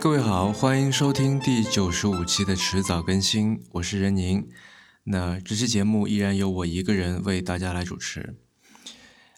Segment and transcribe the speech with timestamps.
[0.00, 4.48] 各位好，欢迎收听第九十五期的迟早更新，我是任宁。
[5.04, 8.34] 那这期节目依然由我一个人为大家来主持。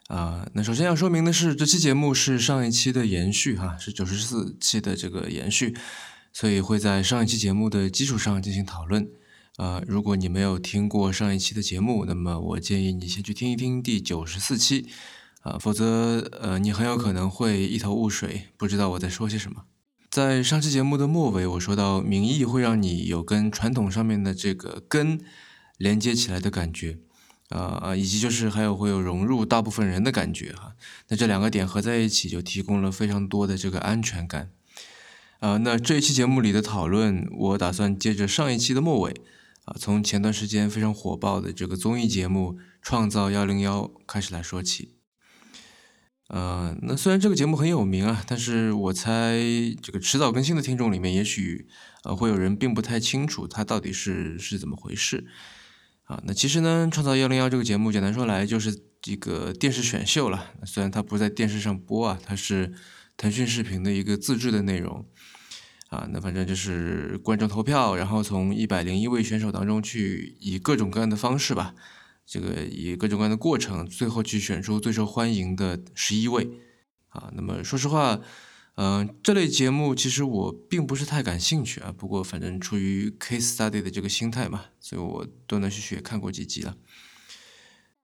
[0.07, 5.77] 啊，那首先要说明的是，这期节目是上一期的延续，哈，是九十四期的这个延续，
[6.33, 9.11] 所以会在上一期节目的基础上进行讨论。
[9.57, 14.87] 啊，如果你没有听过上一期的节目，那么我建议你先去听一听第九十四期，
[15.41, 19.65] 啊，否则呃，你很有可能会一头雾水，不知道我在说些什么。
[20.13, 25.19] 在上期节目的末尾，我说到名义会让你有跟传统上面的这个根
[25.79, 26.99] 连接起来的感觉，
[27.49, 30.75] 啊以及就是还有会有融入大部分人的感觉哈。
[31.09, 34.51] 那这两个点合在一起，就提供了非常多的这个安全感。
[35.41, 39.13] 啊，那这一期节目里的讨论，我打算接着上一期的末尾，
[39.65, 44.91] 啊，从前段时间非常火爆的这个综艺节目《创造幺零幺》开始来说起。
[46.33, 49.39] 呃，那虽然这个节目很有名啊，但是我猜
[49.83, 51.69] 这个迟早更新的听众里面，也许
[52.05, 55.27] 呃会有人并不太清楚它到底是是怎么回事
[56.05, 56.23] 啊。
[56.25, 60.53] 那其实呢，创造幺零幺这个节目，简单说来就是这个电视选秀了。
[60.65, 62.73] 虽然它不在电视上播啊，它是
[63.19, 65.05] 腾讯视频的一个自制的内容
[65.91, 66.09] 啊。
[66.11, 71.75] 那反正就是观众投票，然后从一百零一位选手当中去以各种各样的方式吧。
[72.25, 76.49] 这个以各种各样的过程，最后去选出最受欢迎的十一位，
[77.09, 78.21] 啊，那么说实话，
[78.77, 81.93] 嗯，这类节目其实我并不是太感兴趣啊。
[81.97, 86.77] 不过反正出于 case study 的这个心态嘛，所以我断断续续也看过几集了。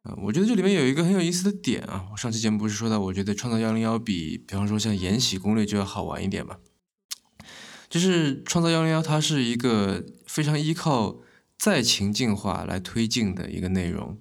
[0.02, 6.58] 啊，我觉得这里面有一个很有意思的点啊，我上期节目不是说到，我觉得创造幺零幺比，比方说像延禧攻略就要好玩一点嘛。
[7.88, 11.20] 就是创造幺零幺，它是一个非常依靠。
[11.58, 14.16] 再情境化来推进的一个内容，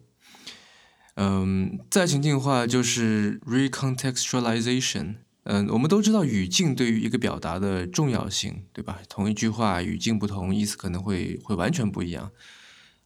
[1.16, 5.18] 嗯，再情境化就是 recontextualization。
[5.44, 9.00] 嗯，我们都知道语境对于一个表达的重要性，对吧？
[9.08, 12.32] 同一句话语境不同，意思可能会会完全不一样。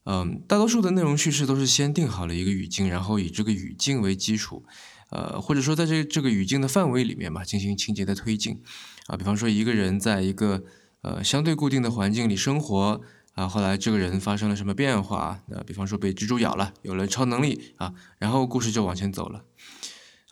[0.05, 4.65] 嗯，大多数的内容叙事都是先定好了一个语境，然后以这个语境为基础，
[5.11, 8.59] 呃，或者说在这这个语境的范围里面吧，进行情节的推进。
[9.05, 10.63] 啊，比方说一个人在一个
[11.01, 13.01] 呃相对固定的环境里生活。
[13.33, 15.41] 啊，后来这个人发生了什么变化？
[15.47, 19.45] 那比方说被蜘蛛咬了，有了超能力啊，然后故事就往前走了。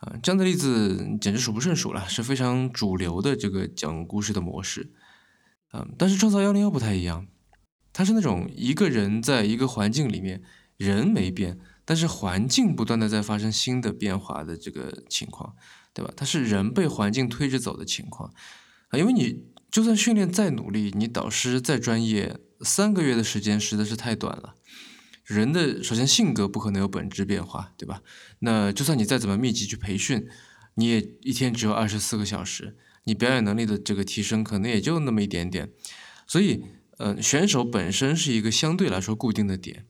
[0.02, 4.92] 啊，这样的例子简直数不胜数了，是非常主流的这个讲故事的模式。
[5.72, 7.28] 嗯，但是创造幺零幺不太一样，
[7.94, 10.42] 它是那种一个人在一个环境里面，
[10.76, 15.56] 人没变，但是环境不断的在发生新的变化的这个情况，
[15.94, 16.12] 对吧？
[16.18, 18.34] 它是人被环境推着走的情况。
[18.90, 22.38] 啊，因为你就算训练再努力，你导师再专业。
[22.62, 24.56] 三个月的时间实在是太短了。
[25.24, 28.02] 人的首先性格不可能有本质变化，对吧？
[28.40, 30.28] 那就算你再怎么密集去培训，
[30.74, 35.70] 你也一天只有二十四个小时，你表演能力的这个提升可能也就那么一点点。
[36.26, 36.64] 所以，
[36.98, 39.86] 嗯，选手本身是一个相对来说固定的点，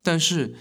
[0.00, 0.54] 但是，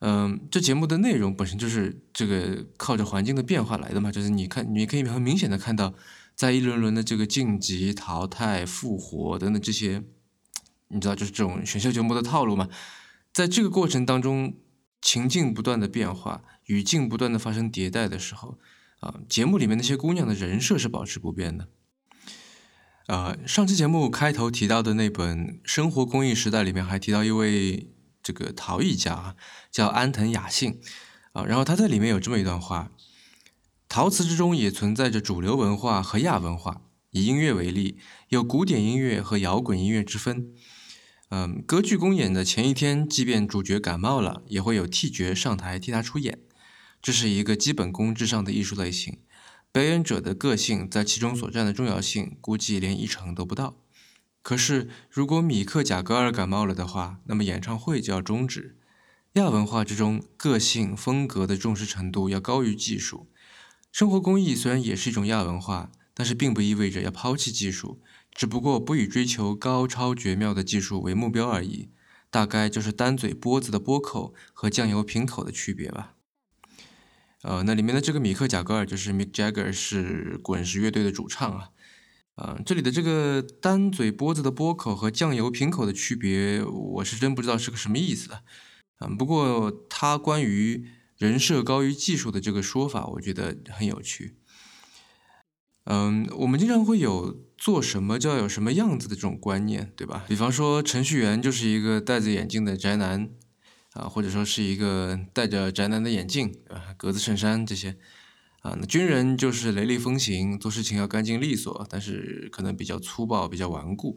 [0.00, 4.12] 嗯，这节目的内容本身就是这个靠着环境的变化来的嘛。
[4.12, 5.94] 就是你看，你可以很明显的看到，
[6.36, 10.04] 在一轮轮的这个晋级、淘汰、复活等等这些。
[10.92, 12.68] 你知道，就是这种选秀节目的套路嘛，
[13.32, 14.54] 在这个过程当中，
[15.00, 18.58] 情境不断的变化，语境不断的发生迭代的时候，
[18.98, 21.68] 啊，节目里面那些姑娘的人设是保持不变的。
[23.06, 27.92] 啊，上期节目开头提到的那本《生活公益时代》里面还提到一位
[28.22, 29.36] 这个陶艺家，
[29.70, 30.80] 叫安藤雅信，
[31.32, 32.92] 啊，然后他在里面有这么一段话：
[33.88, 37.98] 陶瓷之中也存在着主流文化和亚文化，以音乐为例，
[38.28, 40.52] 有古典音乐和摇滚音乐之分。
[41.30, 46.40] 嗯，歌剧公演的前一天，即便主角感冒了，也会有替角上台替他出演。
[47.00, 49.20] 这是一个基本功至上的艺术类型，
[49.70, 53.76] 表演者的个性在其中所占的重要性，估计连一成都不到。
[54.42, 58.76] 可是，如果米克贾格尔感冒了的话，那么演唱会就要终止。
[59.34, 63.28] 亚文化之中，个性风格的重视程度要高于技术。
[63.92, 68.00] 生活工艺虽然也是一种亚文化，但是并不意味着要抛弃技术。
[68.32, 71.90] 只不过不以追求高超绝妙的技术为目标而已，
[72.30, 76.14] 大概就是单嘴波子的波口和酱油瓶口的区别吧。
[77.42, 81.70] 呃，那里面的这个米克贾格尔就是 Mick Jagger，是滚石乐队的主唱啊。
[82.36, 88.30] 呃，这里的这个单嘴波子的波口和酱油瓶口的区别，我是真不知道是个什么意思。
[89.00, 90.86] 嗯，不过他关于
[91.16, 94.36] 人设高于技术的这个说法，我觉得很有趣。
[95.84, 100.24] 嗯，我们经常会有做什么就要有什么样子的这种观念，对吧？
[100.26, 103.28] 比方说程序员就是一个戴着眼镜的宅男，
[103.92, 107.98] 啊，或者说是一个戴着宅男的眼镜，啊，格子衬衫这些，
[108.62, 114.16] 啊，那军人就是雷厉风行，做事情要干净利索，但是可能比较粗暴，比较顽固。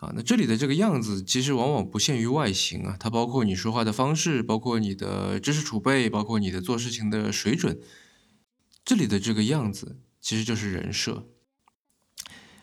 [0.00, 7.78] 啊，那这里的这个样子其实往往不限于外形啊，它包括你说话的方式，包括你的知识储备，包括你的做事情的水准。
[8.84, 11.28] 这里的这个样子其实就是人设。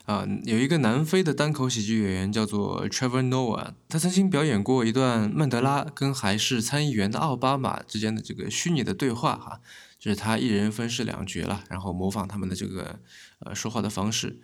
[0.06, 9.60] 啊，有一个南非的单口喜剧演员叫做 Trevor Noah，他曾经表演过一段曼德拉跟还是参议员的奥巴马之间的这个虚拟的对话，哈，
[9.98, 13.00] 就是他一人分饰两角了，然后模仿他们的这个
[13.40, 14.40] 呃说话的方式，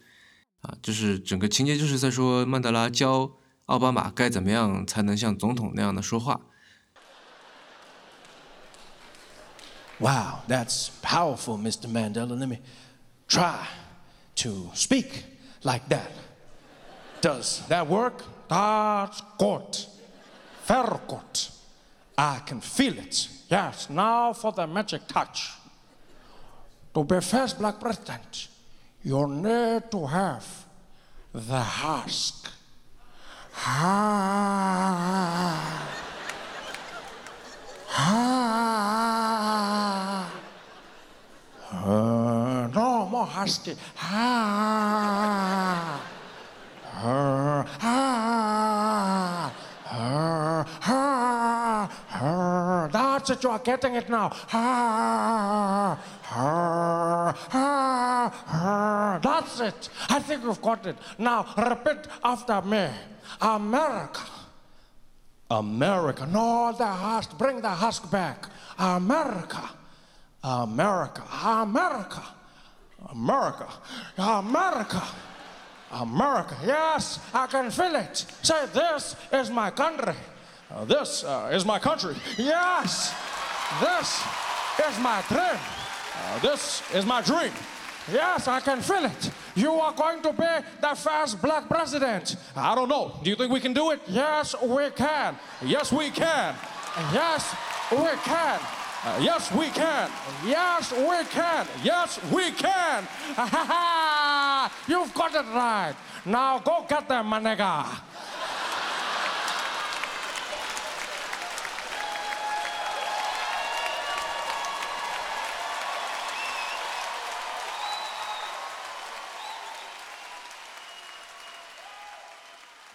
[0.63, 3.31] 啊，就是整个情节就是在说曼德拉教
[3.67, 6.41] 奥巴马该怎么样才能像总统那样的说话。
[10.01, 11.87] Wow, that's powerful, Mr.
[11.87, 12.37] Mandela.
[12.37, 12.57] Let me
[13.29, 13.69] try
[14.43, 15.31] to speak.
[15.65, 16.11] Like that.
[17.21, 18.25] Does that work?
[18.49, 19.79] That's good.
[20.67, 21.49] Very good.
[22.19, 23.29] I can feel it.
[23.49, 25.51] Yes, now for the magic touch.
[26.95, 28.49] To be first black president,
[29.03, 30.47] you need to have
[31.33, 32.51] the husk.
[33.57, 34.33] Ah.
[37.95, 38.73] Ah.
[41.73, 43.75] Uh, no more husky.
[43.99, 46.01] Ah.
[46.85, 47.65] Ah.
[47.81, 49.53] Ah.
[49.91, 50.65] Ah.
[50.87, 51.89] Ah.
[52.13, 52.89] Ah.
[52.93, 54.31] That's it, you are getting it now.
[54.53, 55.99] Ah.
[56.31, 57.35] Ah.
[57.53, 58.45] Ah.
[58.49, 59.19] Ah.
[59.23, 59.89] That's it.
[60.11, 60.97] I think you've got it.
[61.19, 62.89] Now repeat after me.
[63.41, 64.21] America.
[65.51, 66.27] America.
[66.27, 67.37] No, the husk.
[67.39, 68.47] Bring the husk back.
[68.79, 69.71] America.
[70.45, 71.23] America.
[71.45, 72.23] America.
[73.11, 73.69] America.
[74.19, 75.03] America.
[75.93, 76.57] America.
[76.65, 78.25] Yes, I can feel it.
[78.43, 80.15] Say, this is my country.
[80.71, 82.15] Uh, this uh, is my country.
[82.39, 83.15] Yes,
[83.81, 84.25] this
[84.89, 85.61] is my dream.
[86.17, 87.53] Uh, this is my dream.
[88.11, 89.31] Yes, I can feel it.
[89.55, 92.37] You are going to be the first black president.
[92.57, 93.21] I don't know.
[93.23, 94.01] Do you think we can do it?
[94.09, 95.37] Yes, we can.
[95.63, 96.55] Yes, we can.
[97.13, 97.55] Yes,
[97.93, 98.61] we can.
[99.05, 100.09] Yes, we can.
[100.47, 101.67] Yes, we can.
[101.83, 103.05] Yes, we can.
[104.87, 105.95] You've got it right.
[106.25, 107.85] Now go get them, my nigga.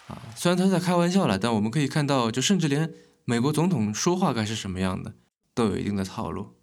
[0.08, 2.90] 啊，虽然他在开玩笑了，但我们可以看到，就甚至连
[3.26, 5.14] 美国总统说话该是什么样的，
[5.58, 6.54] 都有一定的套路。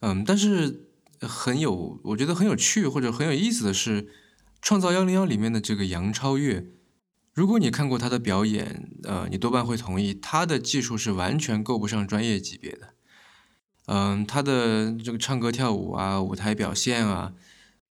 [0.00, 0.88] 嗯，但是
[1.20, 4.04] 很有，我觉得很有趣或者很有意思的是，
[4.62, 6.64] 《创造幺零幺》里面的这个杨超越，
[7.34, 12.94] 如果你看过他的表演，呃，你多半会同意，他的技术是完全够不上专业级别的。
[13.86, 17.34] 嗯，他的这个唱歌跳舞啊，舞台表现啊，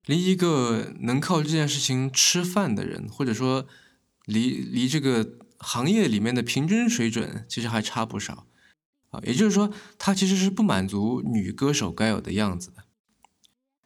[0.05, 3.67] 离一个能靠这件事情吃饭的人，或者说
[4.25, 8.47] 离离这个行业里面的平均水准，其实还差不少。
[9.23, 12.83] 也就是说，他其实是不满足女歌手该有的样子的。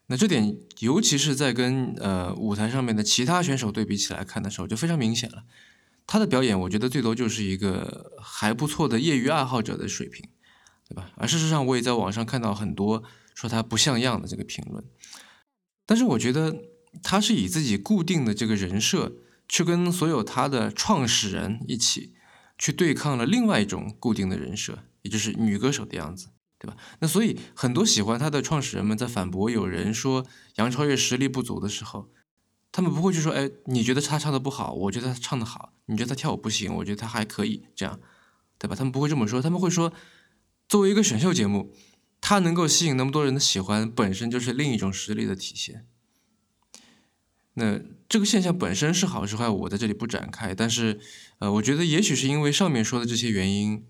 [0.08, 5.44] 那这点，尤其是在跟呃舞台上面的其他选手对比起来看的时候，就非常明显了。
[6.06, 10.28] 他的表演，我觉得最多就是一个还不错的业余爱好者的水平，
[10.90, 11.12] 对吧？
[11.16, 14.84] 而事实上，我也在网上看到很多说他不像样的这个评论。
[15.86, 16.58] 但是，我觉得
[17.02, 19.14] 他是以自己固定的这个人设，
[19.48, 22.14] 去跟所有他的创始人一起
[22.58, 24.80] 去对抗了另外一种固定的人设。
[25.02, 26.30] 也就是女歌手的样子，
[26.60, 26.78] 对吧？
[27.00, 32.10] 那所以很多喜欢她的创始人们在反驳有人说杨超越实力不足的时候，
[32.72, 38.00] 他们不会去说：“哎，你觉得她唱的不好，我觉得她唱的好；你觉得她跳舞不行，我觉得她还可以。”这样，
[38.58, 38.76] 对吧？
[38.76, 39.92] 他们不会这么说，他们会说
[40.70, 41.74] ：“作为一个选秀节目，
[42.22, 45.88] 它能够吸引那么多人的喜欢，本身就是另一种实力的体现。”
[47.56, 50.56] 那这个现象本身是好是坏，我在这里不展开。
[50.56, 51.02] 但是，
[51.40, 53.84] 呃，我觉得也许是因为上面说的这些原因。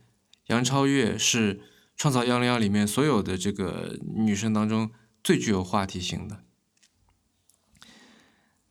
[0.52, 1.56] 杨超越是
[1.96, 4.92] 《创造幺零幺》里面所有的这个女生当中
[5.24, 6.44] 最具有话题性的。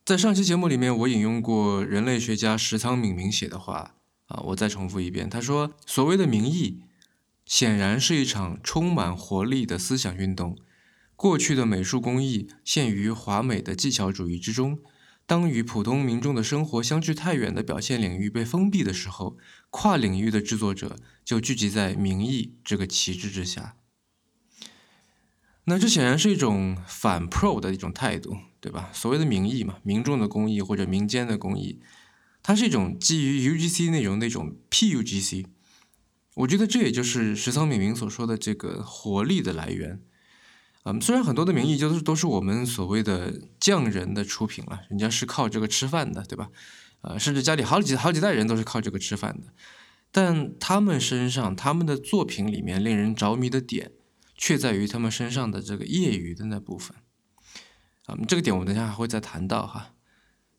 [0.05, 3.95] 在上期节目里面，我引用过人类学家石仓敏明写的话
[4.27, 5.27] 啊，我再重复一遍。
[5.27, 6.83] 他说：“所谓的民意，
[7.45, 10.55] 显然是一场充满活力的思想运动。
[11.15, 14.77] 过去的美术工艺陷于华美的技巧主义之中。”
[15.25, 19.37] 当与普通民众的生活相距太远的表现领域被封闭的时候，
[19.69, 23.77] 跨领域的制作者就聚集在民意这个旗帜之下。
[25.65, 28.89] 那这显然是一种反 pro 的一种态度，对吧？
[28.91, 31.79] 所谓的民意嘛，民众的公益或者民间的公益，
[32.43, 35.45] 它是一种基于 UGC 内容的一种 PUGC。
[36.35, 40.01] 我觉得这也就是石仓敏明所说的这个活力的来源。
[40.83, 46.49] 嗯，虽然很多的名义就是都是我们所谓的匠人的出品了，人家是靠这个吃饭的，对吧？
[47.01, 49.53] 呃，甚至家里好几好几代人都是靠这个吃饭的，
[50.11, 53.91] 但他们身上他们的作品里面令人着迷的点，
[54.35, 56.97] 却在于他们身上的这个业余的那部分。
[58.05, 59.93] 啊，这个点我等下还会再谈到哈。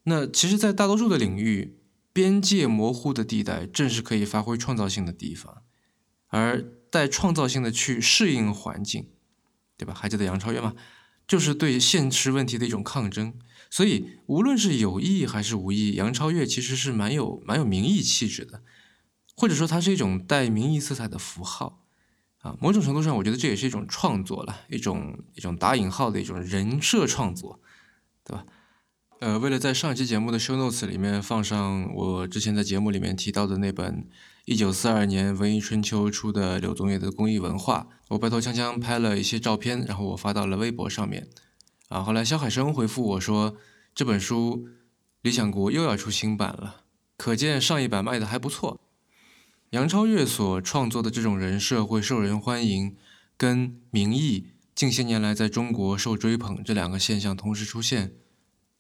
[0.05, 1.79] 那其实，在大多数的领域，
[2.13, 5.63] 边界模糊的地带正是可以发挥创造性的地方，
[6.29, 6.61] 而
[6.91, 9.12] 带创造性的去适应环境。
[9.77, 9.95] 对吧？
[9.95, 10.75] 还记得杨超越吗？
[11.27, 13.35] 就是对现实问题的一种抗争。
[13.71, 18.63] 所以，无论是有意还是无意，杨超越其实是蛮有蛮有民意气质的，
[19.35, 21.83] 或者说它是一种带民意色彩的符号
[22.39, 22.57] 啊。
[22.61, 27.61] 某种程度上，我觉得这也是一种创作了，一种一种打引号的一种人设创作，
[28.25, 28.45] 对吧？
[29.21, 34.09] 呃，为了在上一期节目的 show notes 里面放上我之前在节目里面提到的那本
[34.45, 41.29] 一九四二年文艺春秋出的柳宗悦的公益文化，我白头锵锵拍了一些照片，然后我发到了微博上面。
[41.89, 43.57] 啊，后来肖海生回复我说，
[43.95, 44.67] 这本书
[45.21, 46.83] 理想国又要出新版了，
[47.17, 48.81] 可见上一版卖的还不错。
[49.71, 52.97] 杨超越所创作的这种人设会受人欢迎，
[53.37, 58.15] 跟民意近些年来在中国受追捧这两个现象同时出现。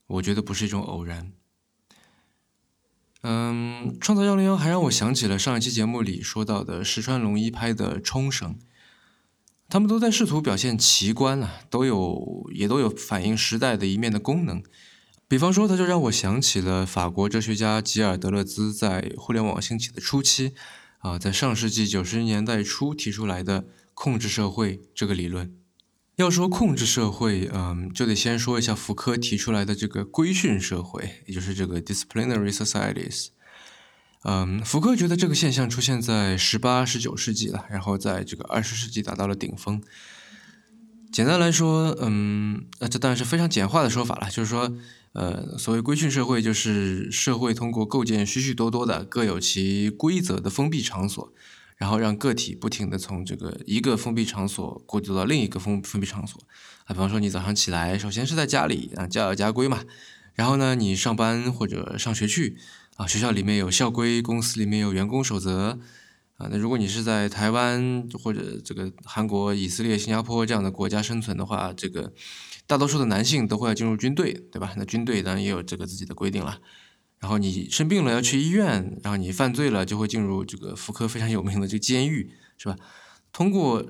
[0.08, 1.32] 我觉得不是一种偶然。
[3.22, 8.54] 嗯，创造幺零幺还让我想起了上一期节目里说到的石川龙一拍的《冲绳》，
[9.68, 14.60] 他们都在试图表现奇观啊，都有也都有反映时代的一面的功能。
[15.28, 20.52] 比方说，他就让我想起了法国哲学家吉尔德勒兹在互联网兴起的初期
[20.98, 23.64] 啊，在上世纪九十年代初提出来的
[23.94, 25.54] 控制社会这个理论。
[26.22, 33.26] 要说控制社会，嗯，就得先说一下福柯提出来的这个规训社会，也就是这个 disciplinary societies。
[34.22, 39.82] 嗯，福柯觉得这个现象出现在十八、十九世纪了，然后在这个二十世纪达到了顶峰。
[41.10, 44.72] 简单来说，嗯，那这当然是非常简化的说法了，就是说，
[45.14, 51.32] 呃，所谓规训社会，就是社会通过构建许许多多的各有其规则的封闭场所。
[51.82, 56.40] 然后让个体不停地从这个一个封闭场所过渡到另一个封封闭场所，
[56.84, 59.82] 啊，比方说你早上起来，首先是在家里啊，家有家规嘛，
[60.34, 62.56] 然后呢，你上班或者上学去，
[62.94, 65.80] 啊，学校里面有校规，公司里面有员工守则，
[66.36, 72.12] 啊，那如果你是在台湾或者这个韩国、以色列、新加坡这样的国家生存的话，这个
[72.68, 74.72] 大多数的男性都会要进入军队，对吧？
[74.76, 76.60] 那军队当然也有这个自己的规定了。
[77.22, 82.76] 然后你生病了要去医院，然后你犯罪了就会进入这个福柯非常有名的这个监狱，是吧？
[83.32, 83.86] 通过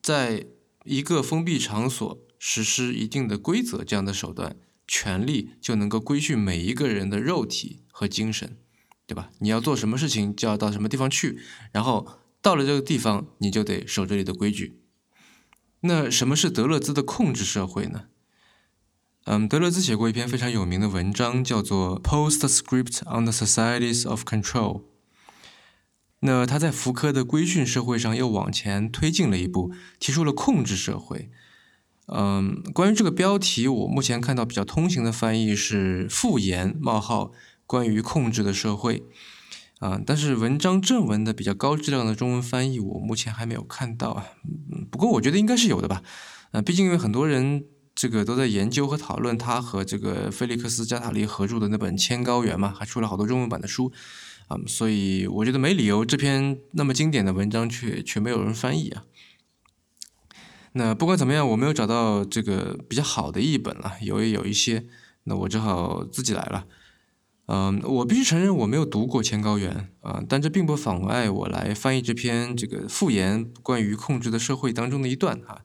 [0.00, 0.46] 在
[0.84, 4.54] 一个封闭场所实施一定的规则这样的手段，
[4.86, 8.56] 权力就能够规训每一个人的肉体和精神，
[9.04, 9.32] 对吧？
[9.40, 11.40] 你要做什么事情就要到什么地方去，
[11.72, 12.06] 然后
[12.40, 14.78] 到了这个地方你就得守这里的规矩。
[15.80, 18.04] 那什么是德勒兹的控制社会呢？
[19.28, 24.74] 嗯，德勒兹写过一篇非常有名的文章，叫做《Postscript on the Societies of Control》。
[26.20, 31.28] 那他在福柯的规训社会上又往前推进了一步，提出了控制社会。
[32.06, 37.32] 嗯，关于这个标题，我目前看到比较通行的翻译是“复言冒号
[37.66, 39.02] 关于控制的社会”。
[39.80, 44.26] 啊，但是文章正文的比较高质量的中文翻译，我目前还没有看到啊。
[44.88, 46.04] 不过我觉得应该是有的吧。
[46.52, 47.64] 啊，毕竟因为很多人。
[47.96, 53.90] 这个都在研究和讨论他和这个菲利克斯加塔利合著的那本《千高原》嘛，还出了好多中文版的书，
[54.48, 59.04] 啊，所以我觉得没理由这篇那么经典的文章却却没有人翻译啊。
[60.72, 64.84] 那不管怎么样，我没有找到这个比较好的译本了，有也有一些，
[65.24, 66.66] 那我只好自己来了。
[67.46, 75.62] 嗯，我必须承认我没有读过《千高原》啊，但这并不妨碍我来翻译这篇这个复言关于控制的社会当中的一段哈。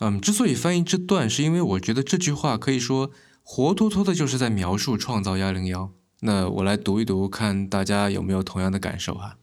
[0.00, 3.10] 嗯，之所以翻译这段，是因为我觉得这句话可以说
[3.42, 5.92] 活脱脱的就是在描述创造幺零幺。
[6.20, 9.38] 那我来读一读，看大家有没有同样的感受哈。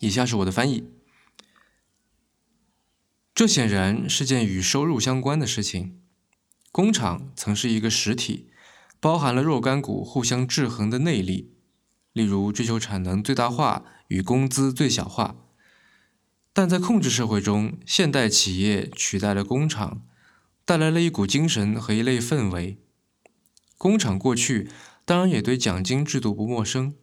[0.00, 0.84] 以下是我的翻译：
[3.34, 5.98] 这显然是件与收入相关的事情。
[6.70, 8.50] 工厂曾是一个实体，
[9.00, 11.52] 包含了若干股互相制衡的内力，
[12.12, 15.36] 例如追求产能最大化与工资最小化。
[16.60, 20.02] 但在控制社会中，现代企业取代了工厂，
[20.64, 22.80] 带来了一股精神和一类氛围。
[23.76, 24.68] 工厂过去
[25.04, 26.96] 当然也对奖金制度不陌生，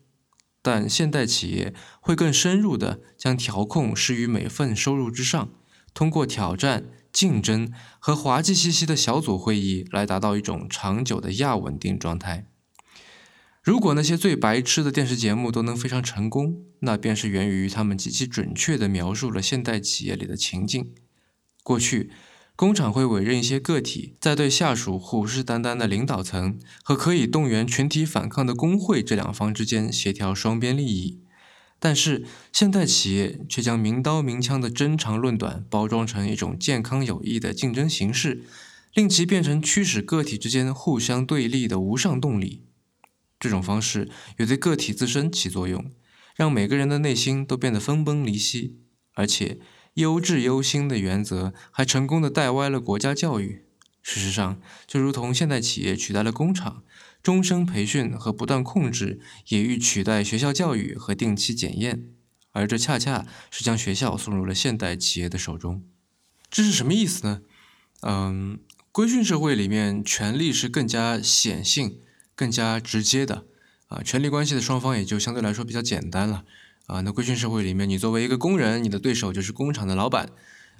[0.61, 5.47] 但现代企业会更深入地将调控施于每份收入之上，
[5.93, 12.49] 通过挑战、竞争和滑稽兮兮的小组会议来达到一种长久的亚稳定状态。
[13.65, 20.93] 如果那些最白痴的电视节目都能非常成功，那便是源于他们极其准确地描述了现代企业里的情境。
[21.63, 22.11] 过去，
[22.55, 31.21] 工厂会委任一些个体，在对下属虎视眈眈的领导层和可以动员群体反抗的工会这两方之间协调双边利益。
[31.79, 38.43] 但是，现代企业却将明刀明枪的真长论短包装成一种健康有益的竞争形式，
[38.93, 42.61] 令其变成驱使个体之间互相对立的无上动力。
[43.39, 45.91] 这种方式也对个体自身起作用，
[46.35, 48.77] 让每个人的内心都变得分崩离析，
[49.13, 49.59] 而且。
[49.95, 53.63] 优质优心的原则还成功的带歪了国家教育。
[54.01, 56.83] 事实上，就如同现代企业取代了工厂，
[57.23, 62.09] 终身培训和不断控制也欲取代学校教育和定期检验，
[62.51, 65.85] 而这恰恰是将学校送入了现代企业的手中。
[66.49, 67.41] 这是什么意思呢？
[68.01, 68.59] 嗯，
[68.91, 71.99] 规训社会里面，权力是更加显性、
[72.35, 73.45] 更加直接的，
[73.87, 76.43] 啊，权力关系的双方也就相对来说比较简单了。
[76.87, 80.29] 啊，那规训社会里面，你作为一个工人，你的对手就是工厂的老板，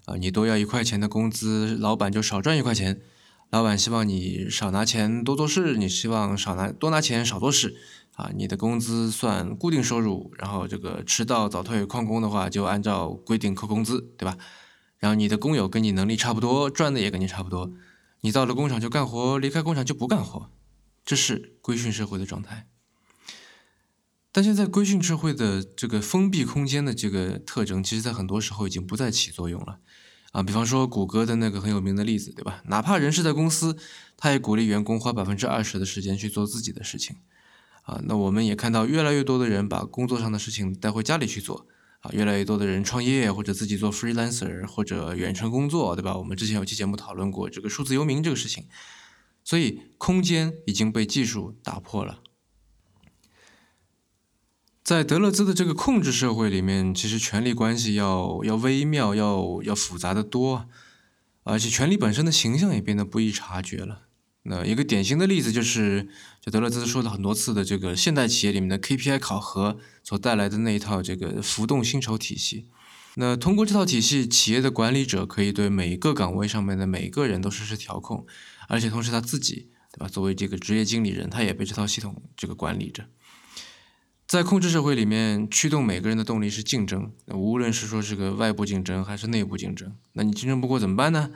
[0.06, 3.02] 啊，你多要一块钱的工资，老板就少赚一块钱。
[3.50, 7.76] 老板希望你少拿钱多做事，你希望少拿多拿钱少做事，
[8.16, 14.38] 啊，你的工资算固定收入，然后这个迟到早退旷工的话，就按照规定扣工资，对吧？
[15.00, 17.72] 然后你的工友跟你能力差不多，赚的也跟你差不多，
[18.22, 20.50] 你到了工厂就干活，离开工厂就不干活，
[21.06, 22.68] 这是规训社会的状态。
[24.32, 29.80] 但现在规训社会的这个封闭空间的这个特征，其实在很多时候已经不再起作用了，
[30.34, 32.62] 啊，比方说谷歌的那个很有名的例子，对吧？
[32.66, 33.78] 哪怕人是在公司，
[34.18, 37.16] 他也鼓励员工花百分之二十的时间去做自己的事情，
[37.84, 41.66] 啊，那我们也看到越来越多的人把工作上的事情带回家里去做，
[42.02, 46.18] 啊，越来越多的人创业或者自己做 freelancer 或者远程工作，对吧？
[46.18, 48.66] 我们之前有期节目讨论过这个数字游民这个事情，
[49.46, 52.20] 所以空间已经被技术打破了。
[54.84, 60.68] 在德勒兹的这个控制社会里面，其实权力关系要要微妙，要要复杂的多，
[61.44, 64.02] 而且权力本身的形象也变得不易察觉了。
[64.44, 66.08] 那一个典型的例子就是，
[66.40, 72.68] 就德勒兹说的很多次的这个现代企业里面的 KPI 考核所带来的那一套这个浮动薪酬体系。
[73.16, 78.28] 那通过这套体系，企业的管理者可以对每一个岗位上面的每个人都实施调控，
[78.68, 80.08] 而且同时他自己，对吧？
[80.08, 83.08] 作为这个职业经理人，他也被这套系统这个管理着。
[84.28, 87.14] 在控制社会里面，驱动每个人的动力是竞争。
[87.28, 91.30] 无论是说这个外部竞争还是内部竞争，那你竞争不过怎么办呢？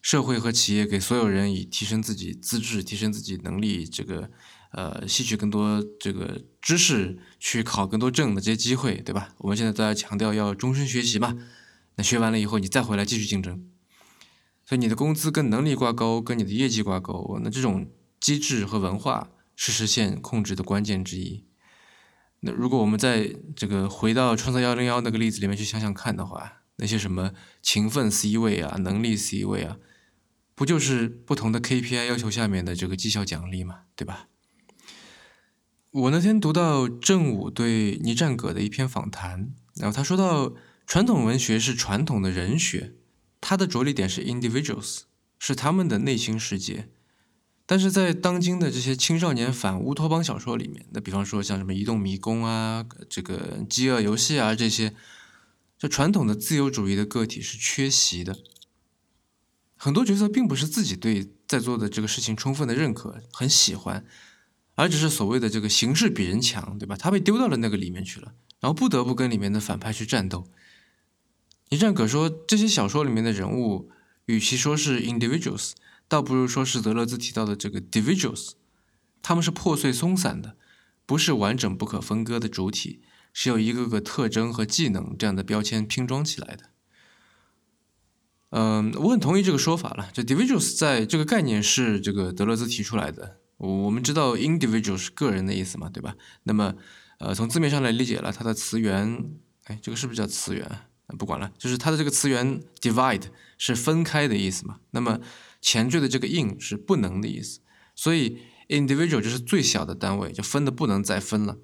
[0.00, 4.30] 社会和企业给所有人以提升自己资质、提升自己能力，这个
[4.70, 9.34] 呃吸取更多这个知识、去考更多证的这些机会，对吧？
[9.38, 11.36] 我们现在都在强调要终身学习嘛。
[11.96, 13.66] 那学完了以后，你再回来继续竞争，
[14.66, 17.38] 所以你的工资跟能力挂钩，跟你的业绩挂钩。
[17.42, 17.88] 那这种
[18.20, 21.44] 机制和文化是实现控制的关键之一。
[22.40, 29.78] 那如果我们在这个回到创造幺零幺那个例子里面去想想看的话，那些什么勤奋 C 位啊、能力 C 位啊，
[30.54, 34.28] 不就是不同的 KPI 要求下面的这个绩效奖励嘛，对吧？
[35.92, 40.52] 我那天读到郑武对倪占葛的一篇访谈，然后他说到
[40.86, 42.92] 传统文学是传统的人学，
[43.40, 45.00] 他的着力点是 individuals，
[45.38, 46.88] 是他们的内心世界。
[47.68, 54.94] 但是在当今的这些青少年反乌托邦小说里面，那比方说像什么《移动迷宫》啊、这个《饥饿游戏》啊这些，
[55.76, 58.38] 就传统的自由主义的个体是缺席的。
[59.76, 64.06] 很多角色并不是自己对在做的这个事情充分的认可、很喜欢，
[64.76, 66.96] 而只是所谓的这个形势比人强，对吧？
[66.96, 70.48] 他被丢到了那个里面去了，然后不得不跟里面的反派去战斗。
[71.68, 73.90] 你这样可说，这些小说里面的人物，
[74.26, 75.72] 与其说是 individuals。
[76.08, 78.52] 倒不如说是德勒兹提到的这个 individuals，
[79.22, 80.56] 他们是破碎松散的，
[81.04, 83.00] 不是完整不可分割的主体，
[83.32, 86.70] 是由一个个特征和技能这样的标签拼装起来的。
[88.50, 90.08] 嗯，我很同意这个说法了。
[90.14, 93.40] 这 individuals 在这个概念是这个德勒兹提出来的。
[93.56, 96.14] 我们知道 individual 是个人的意思嘛，对吧？
[96.44, 96.76] 那么，
[97.18, 99.24] 呃，从字面上来理解了，它的词源，
[99.64, 100.82] 哎，这个是不是叫词源？
[101.18, 103.24] 不管了，就是它的这个词源 divide
[103.58, 104.80] 是分开的意思嘛。
[104.90, 105.20] 那么
[105.60, 107.60] 前缀的这个 in 是不能的意思，
[107.94, 108.38] 所以
[108.68, 111.58] individual 就是最小的单位，就分的不能再分了。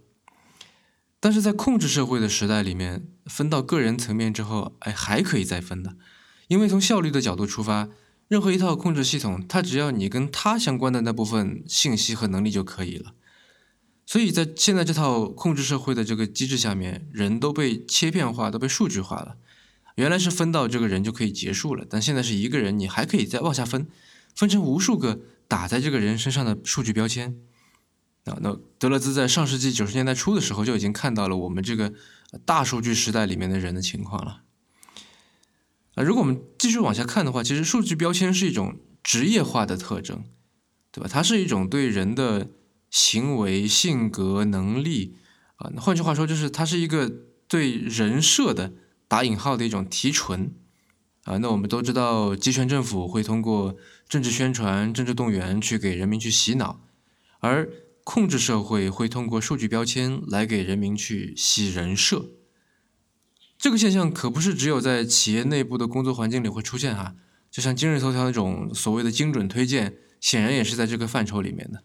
[1.19, 5.97] 但是在控制社会的时代里面，分到个人层面之后，哎，还可以再分的，
[6.49, 7.89] 因为从效率的角度出发，
[8.29, 13.15] 任何一套控制系统，它只要你跟它相关的那部分信息和能力就可以了。
[14.05, 19.37] 所以在现在这套控制社会的这个机制下面，人都被切片化，都被数据化了。
[19.97, 23.87] 原来是分到这个人就可以结束了，但现在是一个人，你还可以再往下分，
[24.35, 27.37] 分成无数个打在这个人身上的数据标签。
[28.25, 31.93] 啊，那德勒兹在上世纪九十年代初的时候就已经看到了我们这个
[32.45, 34.43] 大数据时代里面的人的情况了。
[35.95, 40.25] 啊，如果我们继续往下看的话，其实数据标签是一种职业化的特征，
[40.91, 41.09] 对吧？
[41.13, 42.49] 它是一种对人的
[42.93, 45.17] 行为、性格、能力
[45.57, 47.11] 啊，换句话说，就是它是一个
[47.49, 48.75] 对人设的
[49.09, 50.55] 打引号的一种提纯
[51.25, 51.39] 啊。
[51.39, 53.77] 那我们都知道，集权政府会通过
[54.07, 56.85] 政治宣传、政治动员去给人民去洗脑，
[57.41, 57.69] 而
[58.05, 62.33] 控制社会会通过数据标签来给人民去洗人设。
[63.57, 67.15] 这个现象可不是只有在企业内部的工作环境里会出现哈，
[67.51, 71.85] 就像今日头条那种所谓的精准推荐，显然也是在这个范畴里面的。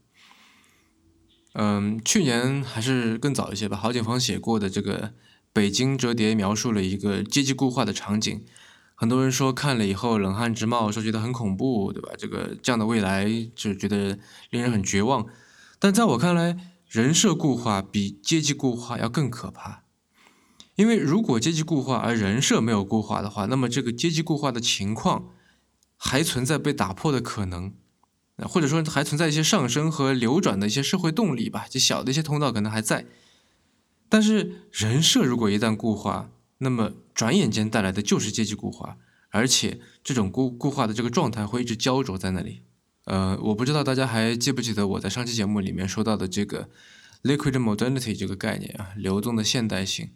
[1.60, 5.14] 嗯，去年还是更早一些吧，郝景芳写过的这个
[5.52, 8.46] 北京折叠描述了一个阶级固化的场景，
[8.94, 12.10] 很多人说看了以后冷汗直冒，说觉得很恐怖，对吧？
[12.16, 14.20] 这个这样的未来就觉得
[14.52, 15.26] 令人很绝望。
[15.80, 16.56] 但在我看来，
[16.88, 19.82] 人设固化比阶级固化要更可怕。
[20.76, 25.30] 因为如果阶级固化而人设没有固化的话，那么这个阶级固化的情况
[25.96, 27.74] 还存在被打破的可能，
[28.46, 33.06] 或者说还存在一些上升和流转的一些社会动力吧，就小的一些通道可能还在。
[34.10, 38.98] 但是人设如果一旦固化，那么转眼间带来的就是阶级固化，
[39.30, 42.62] 而且这种固固化的这个状态会一直焦灼在那里。
[43.06, 46.70] 呃，我不知道大家还记不记得我在上期节目里面说到的这个
[47.24, 50.10] liquid modernity 这个概念啊，流动的现代性。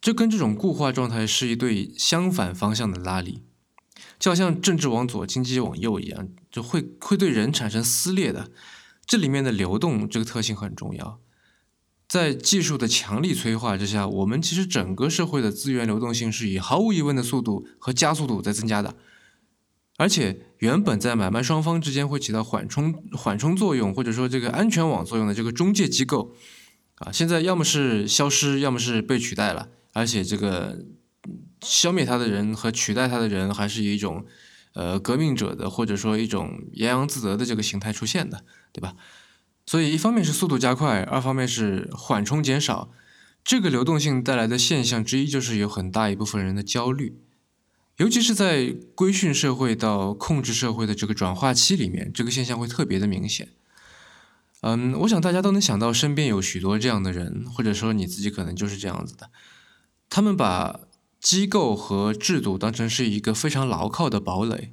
[0.00, 3.42] 这跟这种固化状态是一对相反方向的拉力，
[4.20, 8.52] 就好像政治往左，经济往右一样，就会会对人产生撕裂的。
[9.04, 11.18] 这里面的流动这个特性很重要，
[12.06, 18.94] 在技术的强力催化之下，我们其实整个社会的资源流动性是以毫无疑问的速度和加速度在增加的，
[19.96, 26.34] 而且原本在买卖双方之间会起到缓冲缓冲作用，或者说这个安全网作用的这个中介机构，
[26.96, 29.70] 啊，现在要么是消失，要么是被取代了。
[29.92, 30.84] 而且这个
[31.62, 34.24] 消灭他的人和取代他的人，还是以一种
[34.74, 38.94] 呃革命者的或者说一种洋洋自得的这个形态出现的，对吧？
[39.66, 42.90] 所以一方面是速度加快，二方面是缓冲减少。
[43.42, 47.18] 这个流动性带来的现象之一，就是有很大一部分人的焦虑，
[47.96, 53.48] 尤其是在规训社会到控制社会的这个转化期里面，这个现象会特别的明显。
[54.62, 59.30] 嗯，我想大家都能想到身边有许多这样的人，或者说你自己可能就是这样子的。
[60.10, 60.80] 他们把
[61.20, 64.72] 机构和制度当成是一个非常牢靠的堡垒，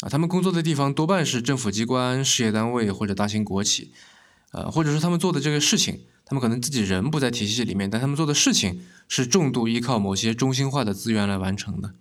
[0.00, 3.92] 啊，他们工作的地方多半是政府机关、事业单位或者大型国企，
[4.52, 11.92] 呃，或者说他们做的这个事情，他们可能自己人不在体系里面，但他们做的事情是重度依靠某些中心化的资源来完成的。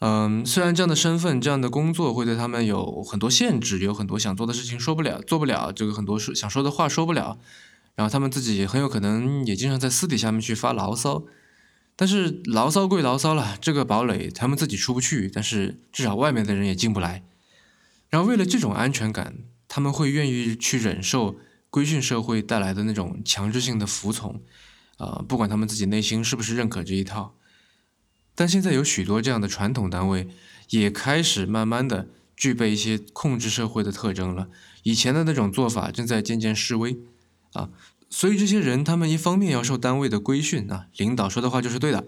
[0.00, 7.38] 嗯，虽然这样的身份、这样的工作会对他们有很多限制，有很多想做的事情说不了、做不了，这个很多说想说的话说不了，
[7.94, 11.22] 然后他们自己很有可能也经常在私底下面去发牢骚。
[11.96, 17.22] 但是牢骚归牢骚了，这个堡垒他们自己出不去，但是至少外面的人也进不来。
[18.10, 19.36] 然后为了这种安全感，
[19.68, 21.36] 他们会愿意去忍受
[21.70, 24.42] 规训社会带来的那种强制性的服从，
[24.96, 27.36] 啊，不管他们自己内心是不是认可这一套。
[28.34, 30.28] 但现在有许多这样的传统单位
[30.70, 34.48] 也开始慢慢的具备一些控制社会的特征了，
[34.82, 36.98] 以前的那种做法正在渐渐式微，
[37.52, 37.70] 啊。
[38.16, 42.06] 所以这些人，他们一方面要受单位的规训啊，领导说的话就是对的；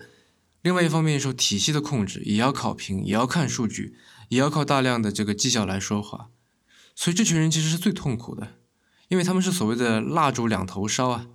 [0.62, 3.96] 另外一方面受体系的控制，也要考评，也要看数据，
[4.28, 6.28] 也要靠大量的这个绩效来说话。
[6.94, 8.52] 所以这群人其实是最痛苦的，
[9.08, 11.26] 因为他们是所谓的蜡烛两头烧啊，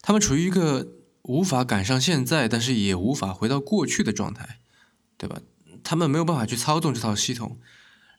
[0.00, 0.86] 他们处于一个
[1.22, 4.60] 无法赶上现在，但是也无法回到过去的状态，
[5.18, 5.40] 对吧？
[5.82, 7.58] 他们没有办法去操纵这套系统，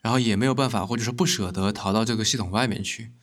[0.02, 3.14] 然后也没有办法或者说不舍得逃到这个系统外面去。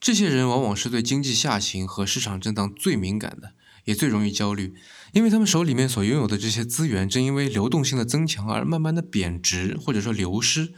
[0.00, 3.52] 这些人往往是对经济下行和市场震荡最敏感的，
[3.84, 4.74] 也最容易焦虑，
[5.12, 10.72] 因为他们手里面所拥有的这些资源，正因为流动性的增强而慢慢的贬值或者说流失。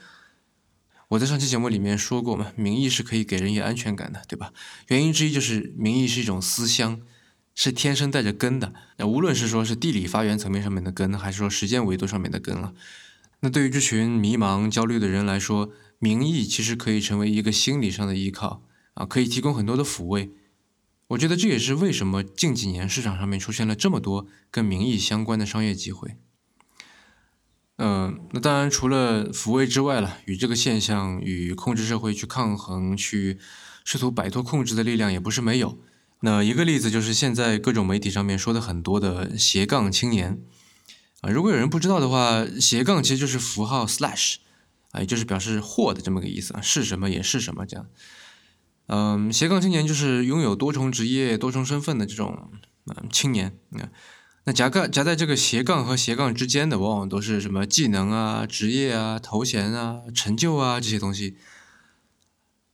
[1.11, 4.53] 我在上期节目里面说过嘛，民意是可以给人以安全感的，对吧？
[4.89, 7.01] 原因之一就是民意是一种思乡，
[7.55, 8.73] 是天生带着根的。
[8.97, 12.73] 那无论是说是地理发源层面上面的根，还是说时间维度上面的根了，
[13.41, 18.65] 那对于这群迷茫焦虑的人来说，民意其实可以成为一个心理上的依靠。
[18.95, 20.31] 啊，可以提供很多的抚慰，
[21.09, 26.17] 我觉得这也是为什么近几年市场上面出现了这么多跟民意相关的商业机会。
[27.79, 33.39] 嗯，那当然除了抚慰之外了，与这个现象与控制社会去抗衡，去
[33.85, 35.79] 试图摆脱控制的力量也不是没有。
[36.21, 40.41] 那一个例子就是现在各种媒体上面说的很多的斜杠青年
[41.23, 44.37] 啊，如果有人不知道的话，斜杠其实就是符号 slash
[44.93, 47.89] 啊，也就是表示或的这么个意思啊，是什么也是什么这样。
[48.87, 52.51] 嗯，斜杠青年就是拥有多重职业、多重身份的这种
[52.87, 53.59] 嗯青年。
[54.45, 61.37] 那夹杠夹在这个斜杠和斜杠之间的，往往都是什么技能啊、职业啊、头衔啊、成就啊这些东西。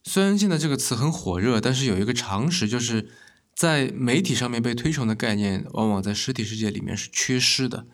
[0.03, 3.11] 虽然现在这个词很火热，但是有一个常识，就是
[3.55, 7.87] 在媒体上面被推崇的概念，往往在实体世界里面是缺失的。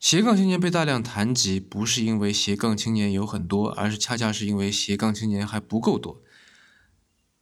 [0.00, 6.22] 斜杠青年被大量谈及，不是因为斜杠青年有很多，而是恰恰是因为斜杠青年还不够多。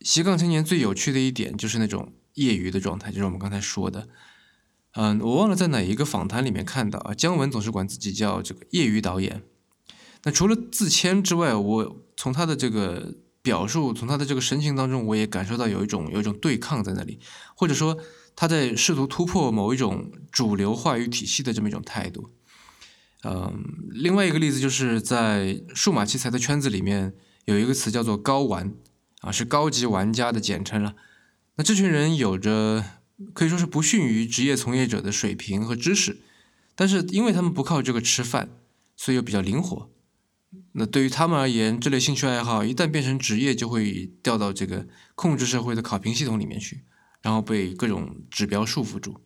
[0.04, 4.08] 斜杠青年最有趣的一点就是那种业余的状态，就是我们刚才说的。
[4.94, 9.42] 嗯，我忘了在哪一个访谈里面看到啊，姜文总是管自己叫这个业余导演。
[10.24, 17.18] 那除了自谦之外，我从他的这个表述，从他的这个神情当中，我也感受到有一种有一种对抗在那里，
[17.56, 17.96] 或者说
[18.36, 22.30] 他在试图突破某一种主流话语体系的这么一种态度。
[23.24, 27.14] 嗯，另外一个例子就是在数码器材的圈子里面，
[27.46, 28.74] 有一个词叫做“高玩”，
[29.22, 30.94] 啊，是高级玩家的简称了。
[31.56, 32.84] 那这群人有着。
[33.34, 36.18] 可以说是不逊于职业从业者的水平和知识，
[36.74, 38.48] 但是因为他们不靠这个吃饭，
[38.96, 39.88] 所以又比较灵活。
[40.72, 46.82] 那对于他们而言，这类兴趣爱好一旦变成职业，就会掉到这个控制社会的考评系统里面去，
[47.20, 49.20] 然后被各种指标束缚住。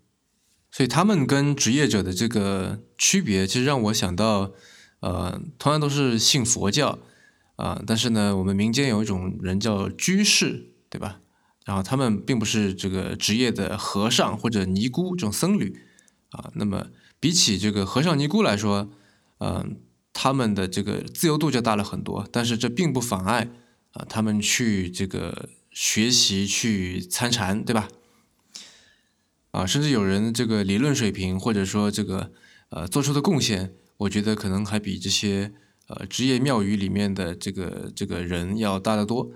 [0.70, 4.52] 所以他们跟职业者的这个区别，其实让我想到，
[5.00, 6.98] 呃，同样都是信佛教
[7.56, 11.20] 啊，但是呢，我们民间有一种人叫居士，对吧？
[11.64, 15.76] 然后他们并不是这个职业的和尚或者尼姑这种僧侣，
[16.30, 16.86] 啊，那么
[17.18, 18.88] 比起这个和尚尼姑来说，
[19.38, 19.80] 嗯，
[20.12, 22.28] 他们的这个自由度就大了很多。
[22.30, 23.50] 但是这并不妨碍
[23.92, 27.88] 啊，他们去这个学习去参禅，对吧？
[29.50, 32.30] 啊，甚至有人这个理论水平或者说这个
[32.68, 35.52] 呃做出的贡献，我觉得可能还比这些
[35.86, 39.32] 呃职业庙宇里面的这个这个人要大得多。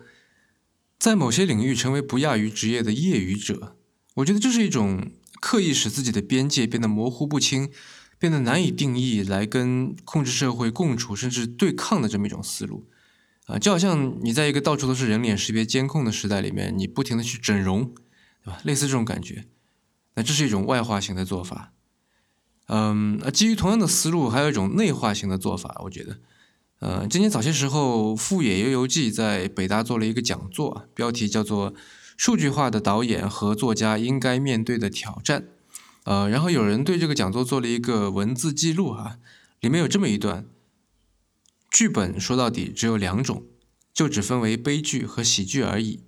[0.99, 3.77] 在某些领域成为不亚于职业的业余者，
[4.17, 5.11] 我觉得这是一种
[5.41, 7.71] 刻意使自己的边界变得模糊不清，
[8.19, 12.87] 变得难以定义，来跟控制社会共处甚至对抗的这么一种思路。
[13.47, 17.95] 啊，就好像你在一个到处都是人脸识别监控的时代里面，你不停的去整容，
[18.45, 18.61] 对吧？
[18.65, 19.47] 类似这种感觉。
[20.17, 21.73] 那这是一种外化型的做法。
[22.67, 26.19] 嗯，那基于同样的思路，还有一种内化型的做法，我觉得。
[26.81, 31.75] 呃，今年早些时候，富野悠悠记在北大做了一个讲座，标题叫做
[32.17, 35.43] 《数据化的导演和作家应该面对的挑战》。
[36.05, 39.19] 呃，然后有人对这个讲座做了一个文字记录哈，
[39.61, 40.47] 里面有这么一段：
[41.71, 43.45] 剧本说到底只有两种，
[43.93, 46.01] 就只分为悲剧和喜剧而已。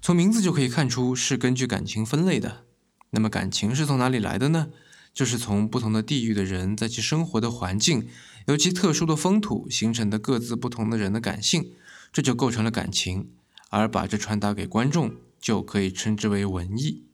[0.00, 2.64] 从名字就可以看出是根据感情分类的。
[3.10, 4.68] 那么感情是从哪里来的呢？
[5.12, 8.08] 就是从不同的地域的人在其生活的环境。
[8.48, 11.72] 由其特殊的风土形成的各自不同的人的感性，
[12.10, 13.28] 这就构成了感情，
[13.68, 17.04] 而把这传达给观众，就可以称之为文艺。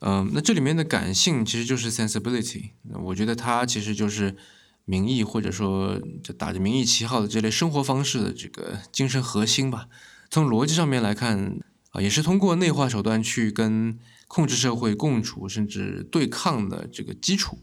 [0.00, 2.72] 嗯，那这里面的感性其实就是 sensibility，
[3.04, 4.36] 我觉得它其实就是
[4.84, 9.88] 民意或者说就打着民意旗号的这类生活方式的这个精神核心吧。
[10.28, 11.58] 从逻辑上面来看
[11.92, 17.60] 啊，也是通过内化手段去跟控制社会共处甚至对抗的这个基础。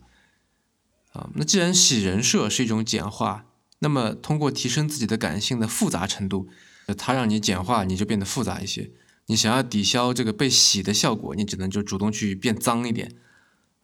[1.14, 3.46] 啊，那既然洗人设是一种简化，
[3.80, 6.50] 那么通过提升自己的感性的复杂程度，
[6.98, 8.92] 它让你简化，你就变得复杂一些。
[9.28, 13.16] 你想要抵消这个被洗的效果，你只能就主动去变脏一点。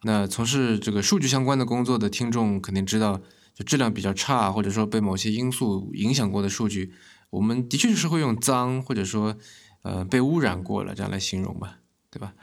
[0.02, 3.20] 那从事这个数据相关的工作的听众肯定知道，
[3.54, 6.92] 就质量比较差，或者说被某些因素影响过的数据，
[7.30, 9.36] 我们的确是会用脏，或者说
[9.82, 11.78] 呃被污染过了这样来形容吧，
[12.10, 12.34] 对吧？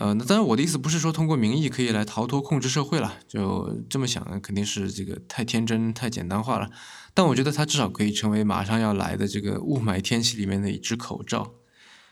[0.00, 6.70] 呃，那当然，我的意思不是说通过民意可以来逃脱控制社会了，就这么想肯定是这个太天真、太简单化了。
[7.14, 11.54] 但我觉得它至少可以成为马上要来的这个雾霾天气里面的一只口罩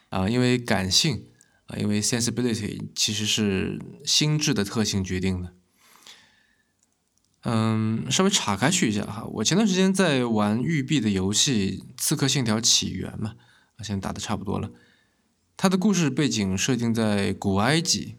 [0.09, 1.27] 啊，因为感性
[1.67, 5.53] 啊，因为 sensibility 其实是心智的特性决定的。
[7.45, 13.37] 嗯，稍微岔开去一下哈，我前段时间在玩育碧的游戏《刺客信条：起源》嘛，
[13.77, 14.73] 啊，现在打的差不多了。
[15.57, 18.17] 它的故事背景设定在古埃及，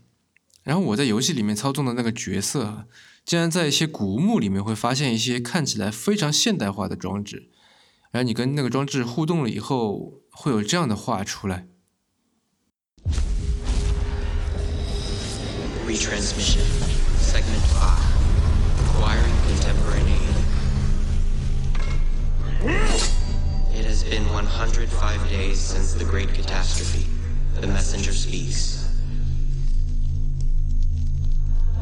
[0.64, 2.86] 然后我在游戏里面操纵的那个角色啊，
[3.24, 7.50] 竟然在一些古墓里面会发现一些看起来非常现代化的装置，
[8.10, 11.68] 然后你跟那个装置互动了以后，会有这样的话出来。
[15.88, 16.66] Retransmission
[17.22, 18.02] segment five
[18.84, 20.18] acquiring contemporaneity.
[23.74, 27.07] It has been one hundred five days since the great catastrophe.
[27.62, 28.88] The messenger speaks.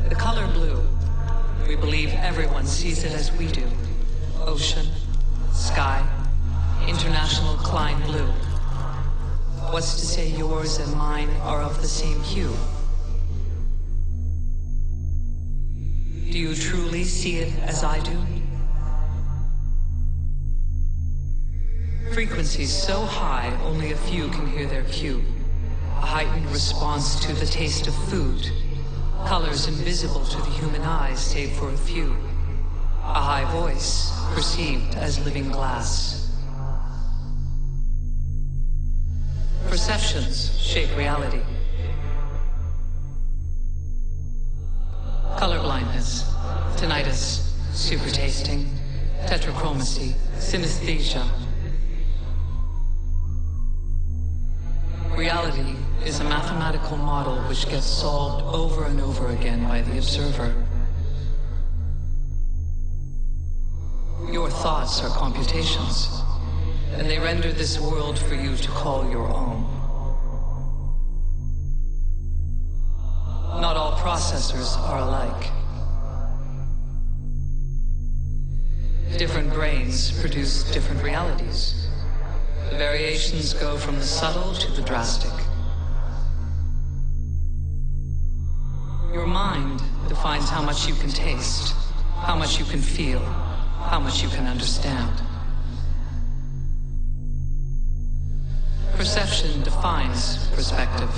[0.07, 0.81] The color blue.
[1.67, 3.67] We believe everyone sees it as we do.
[4.39, 4.85] Ocean,
[5.51, 6.07] sky,
[6.88, 8.31] international Klein blue.
[9.71, 12.55] What's to say yours and mine are of the same hue?
[16.31, 18.17] Do you truly see it as I do?
[22.13, 25.21] Frequencies so high, only a few can hear their cue.
[26.01, 28.51] A heightened response to the taste of food.
[29.25, 32.15] Colors invisible to the human eyes save for a few.
[33.01, 36.31] A high voice perceived as living glass.
[39.69, 41.41] Perceptions shape reality.
[45.38, 46.23] Color blindness,
[46.77, 48.69] tinnitus, super tasting,
[49.25, 51.44] tetrachromacy, synesthesia.
[55.17, 60.54] Reality is a mathematical model which gets solved over and over again by the observer.
[64.30, 66.21] Your thoughts are computations,
[66.97, 69.63] and they render this world for you to call your own.
[73.62, 75.49] Not all processors are alike.
[79.17, 81.85] Different brains produce different realities.
[82.69, 85.32] The variations go from the subtle to the drastic.
[89.13, 91.73] Your mind defines how much you can taste,
[92.17, 95.21] how much you can feel, how much you can understand.
[98.97, 101.10] Perception defines perspective.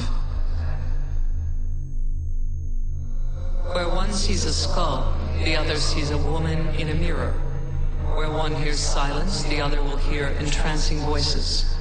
[3.74, 7.34] Where one sees a skull, the other sees a woman in a mirror.
[8.18, 11.72] Where one hears silence, the other will hear entrancing voices.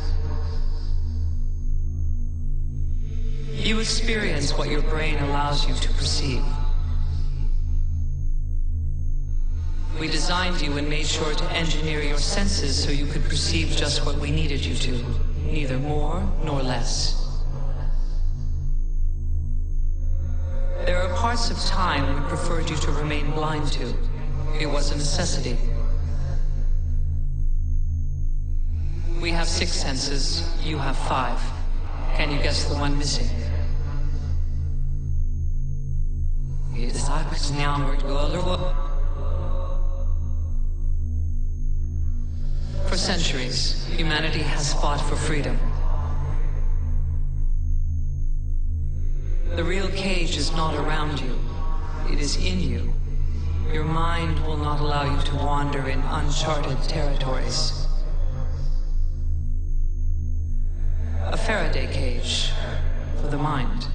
[3.53, 6.45] You experience what your brain allows you to perceive.
[9.99, 14.05] We designed you and made sure to engineer your senses so you could perceive just
[14.05, 15.05] what we needed you to,
[15.47, 17.41] neither more nor less.
[20.85, 23.95] There are parts of time we preferred you to remain blind to.
[24.61, 25.57] It was a necessity.
[29.27, 31.41] We have six senses, you have five.
[32.15, 33.27] Can you guess the one missing?
[42.89, 45.59] For centuries, humanity has fought for freedom.
[49.57, 51.37] The real cage is not around you,
[52.13, 52.95] it is in you.
[53.73, 57.86] Your mind will not allow you to wander in uncharted territories.
[61.47, 62.51] Faraday cage
[63.21, 63.87] for the mind.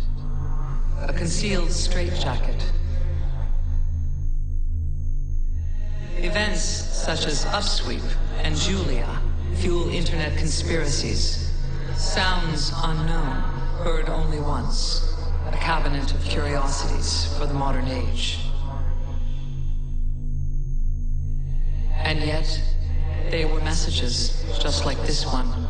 [1.01, 2.63] A concealed straitjacket.
[6.15, 8.09] Events such as Upsweep
[8.43, 9.19] and Julia
[9.55, 11.51] fuel internet conspiracies.
[11.97, 13.43] Sounds unknown,
[13.83, 15.13] heard only once.
[15.51, 18.39] A cabinet of curiosities for the modern age.
[21.97, 22.61] And yet,
[23.29, 25.67] they were messages just like this one,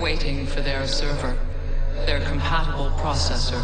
[0.00, 1.36] waiting for their server,
[2.04, 3.62] their compatible processor.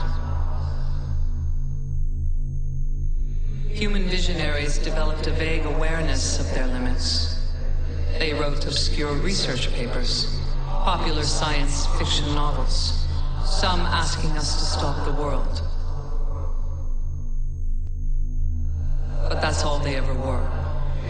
[3.68, 7.38] Human visionaries developed a vague awareness of their limits.
[8.18, 13.06] They wrote obscure research papers, popular science fiction novels,
[13.44, 15.62] some asking us to stop the world.
[19.28, 20.46] But that's all they ever were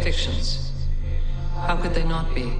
[0.02, 0.72] fictions.
[1.54, 2.52] How could they not be?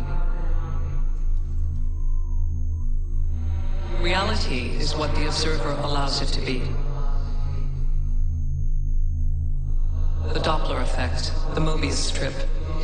[4.53, 6.61] Reality is what the observer allows it to be.
[10.35, 12.35] The Doppler effect, the Mobius strip,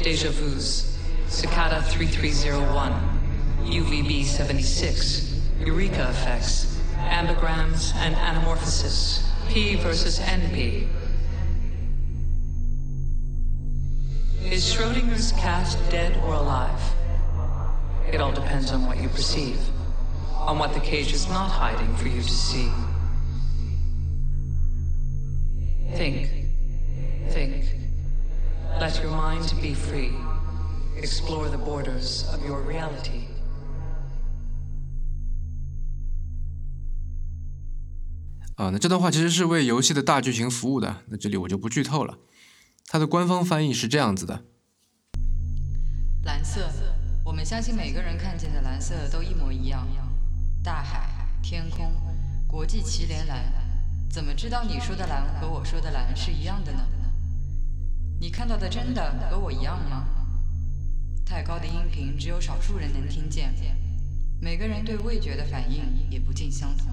[0.03, 2.93] deja vus, Cicada 3301,
[3.65, 10.89] UVB 76, Eureka effects, ambigrams and anamorphosis, P versus NP.
[14.51, 16.81] Is Schrodinger's cat dead or alive?
[18.11, 19.61] It all depends on what you perceive,
[20.49, 22.71] on what the cage is not hiding for you to see.
[25.95, 26.31] Think,
[27.31, 27.67] think.
[28.81, 30.13] Let your mind be free.
[30.97, 33.27] Explore the borders of your reality.
[38.57, 42.19] 啊，那这段话其实是为游戏的大剧情服务的，那这里我就不剧透了。
[42.87, 44.43] 它的官方翻译是这样子的：
[46.25, 46.71] 蓝色，
[47.23, 49.87] 我们相信每个人看见的蓝色都一模一样。
[50.69, 51.09] 大海、
[51.41, 51.91] 天空、
[52.47, 53.43] 国际祁连蓝，
[54.11, 56.87] 怎么知道你说的蓝和我说的蓝是一样的呢？
[58.21, 60.07] 你看到的真的和我一样吗？
[61.25, 63.55] 太高的音频只有少数人能听见，
[64.43, 66.93] 每个人对味觉的反应也不尽相同。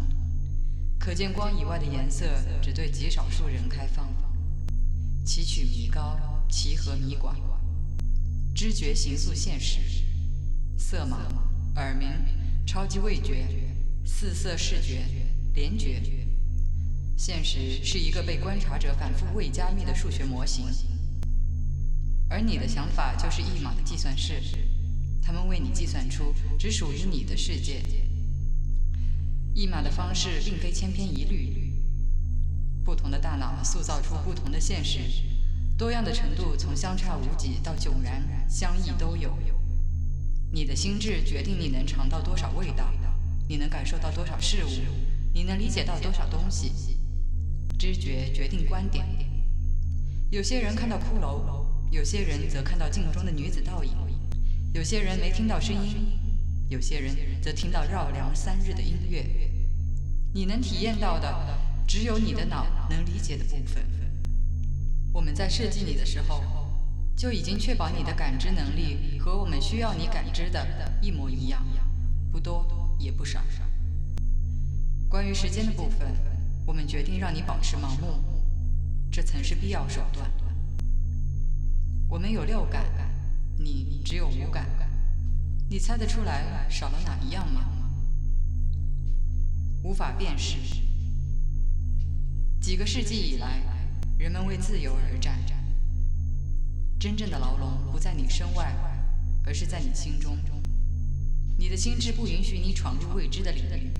[0.98, 2.26] 可见光以外的颜色
[2.62, 4.08] 只对极少数人开放。
[5.26, 6.18] 奇曲弥高，
[6.48, 7.36] 奇和弥广。
[8.56, 9.82] 知觉形塑现实，
[10.78, 11.18] 色盲、
[11.76, 12.08] 耳鸣、
[12.66, 13.46] 超级味觉、
[14.06, 15.04] 四色视觉、
[15.54, 16.02] 联觉。
[17.18, 20.66] 现实是一个被观察者反复未加密的数学模型，
[22.30, 24.42] 而你的想法就是一码的计算式，
[25.22, 27.84] 他们为你计算出只属于你的世界。
[29.54, 31.74] 一码的方式并非千篇一律，
[32.84, 35.00] 不同的大脑塑造出不同的现实，
[35.78, 39.36] 多样的程度从相差无几到迥然相异都有。
[40.52, 42.94] 你的心智决定你能尝到多少味道，
[43.48, 44.70] 你能感受到多少事物，
[45.34, 46.72] 你能理解到多少东西。
[47.78, 49.06] 知觉决定观点。
[50.32, 53.92] 有些人看到骷髅，有些人则看到镜中的女子倒影，
[54.74, 56.20] 有些人没听到声音。
[56.68, 59.24] 有些人则听到绕梁三日的音乐，
[60.34, 63.86] 你能体验到的只有你的脑能理解的部分。
[65.14, 66.42] 我们在设计你的时候，
[67.16, 70.68] 就已经确保你的感知能力和我们需要你感知的
[71.04, 71.64] 一模一样，
[72.32, 72.64] 不多
[72.98, 73.42] 也不少。
[75.08, 76.08] 关于时间的部分，
[76.66, 78.22] 我们决定让你保持盲目，
[79.12, 80.30] 这曾是必要手段。
[82.10, 82.84] 我们有六感，
[83.58, 84.68] 你只有五感。
[85.70, 87.62] 你猜得出来少了哪一样吗？
[89.84, 90.58] 无法辨识。
[92.60, 93.62] 几个世纪以来，
[94.18, 95.40] 人们为自由而战。
[97.00, 98.76] 真正的牢笼不在你身外，
[99.46, 100.38] 而是在你心中。
[101.58, 103.92] 你的心智不允许你闯入未知的领域。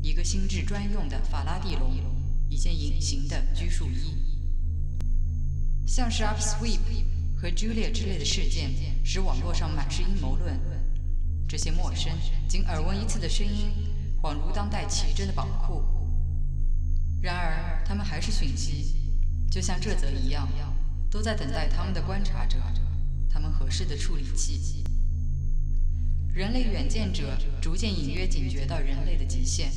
[0.00, 1.94] 一个心智专用的法拉第笼，
[2.48, 4.14] 一件隐形的拘束衣，
[5.86, 6.78] 像是 Upsweep。
[7.40, 8.74] 和 Julia 之类的事件，
[9.04, 10.60] 使网络上满是阴谋论。
[11.46, 12.12] 这些陌生、
[12.48, 13.70] 仅耳闻一次的声音，
[14.20, 15.84] 恍如当代奇珍的宝库。
[17.22, 19.14] 然而，他们还是讯息，
[19.48, 20.48] 就像这则一样，
[21.08, 22.58] 都在等待他们的观察者，
[23.30, 24.82] 他们合适的处理器。
[26.38, 29.72] 人类远见者逐渐隐约警觉到人类的极限，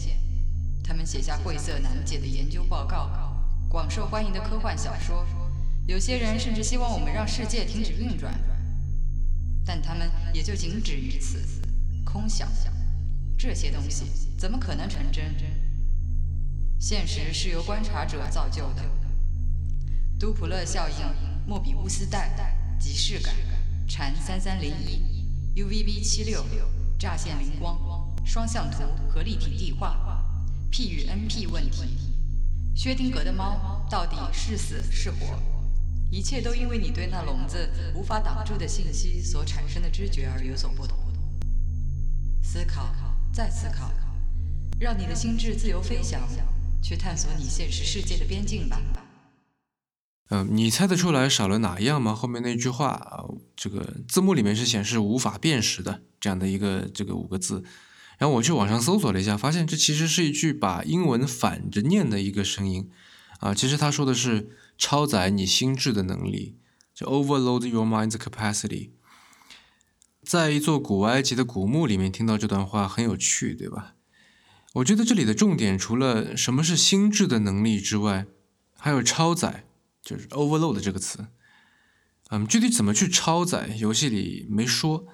[0.84, 3.10] 他们写下晦涩难解的研究报告，
[3.68, 5.26] 广受欢迎的科幻小说。
[5.88, 8.40] 有些人甚至希望我们让世界停止运转，
[9.66, 11.44] 但他们也就仅止于此。
[12.06, 12.48] 空想，
[13.36, 14.06] 这些东西
[14.38, 15.34] 怎么可能成真？
[16.78, 18.86] 现实是由观察者造就的。
[20.20, 20.96] 杜普勒效应、
[21.48, 23.34] 莫比乌斯带、即视感、
[23.88, 25.02] 禅三三零一、
[25.54, 26.46] UVB 七六、
[26.98, 27.78] 乍现灵光、
[28.26, 30.24] 双向图和立体地画、
[30.70, 31.84] P 与 NP 问题、
[32.74, 35.38] 薛定谔的猫到底是死是活？
[36.10, 40.98] 一切都因为你对那笼子无法挡住的信息所产生的知觉而有所不同。
[42.42, 42.88] 思考，
[43.34, 43.92] 再思考，
[44.80, 46.22] 让你的心智自由飞翔，
[46.82, 48.82] 去探索你现实世界的边境吧。
[50.32, 52.16] 嗯，你猜得出来少了哪一样吗？
[52.16, 53.24] 后面那句话啊，
[53.56, 57.64] 这个字幕里面是显示无法辨识的这样的一个这个五个字。
[58.18, 62.90] 然后我去网上搜索了一下，发现这其实是一句把英文反着念的一个声音。
[63.40, 64.58] 啊，其实他说的是。
[64.78, 66.56] 超载你心智的能力，
[66.92, 68.90] 就 overload your mind's capacity。
[70.24, 73.94] 在一座古埃及的古墓里面听到这段话很有趣，对吧？
[74.74, 78.26] 我觉得这里的重点除了什么是心智的能力之外，
[78.76, 79.66] 还有超载，
[80.04, 81.28] 就是 overload 这个词。
[82.30, 85.06] 嗯，具体怎么去超载，游戏里没说。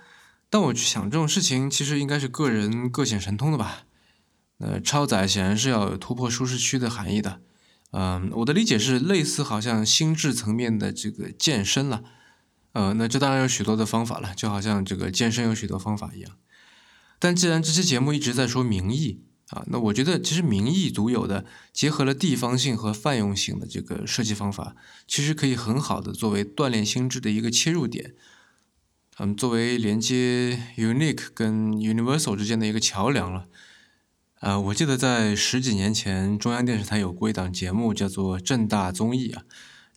[0.49, 3.83] 但我去想这种事情，其实应该是个人各显神通的吧。
[4.57, 7.41] 那超载显然是要有突破舒适区的含义的。
[7.91, 12.03] 嗯，我的理解是类似，好像心智层面的这个健身了。
[12.73, 16.37] 呃，那这当然有许多的方法了，就好像这个健身有许多方法一样。
[17.17, 24.75] 但既然这期节目一直在说名义啊，那我觉得其实名义独有的结合了地方性和泛用性的这个设计方法，
[25.07, 28.15] 其实可以很好的作为锻炼心智的一个切入点。
[29.19, 33.47] 嗯，作为连接 unique 跟 universal 之间的一个桥梁了。
[34.41, 39.45] 呃，我记得在十几年前，中央电视台有过一档节目，叫做《正大综艺》啊，